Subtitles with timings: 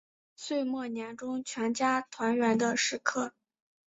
[0.35, 3.35] 岁末年终全家团圆的时刻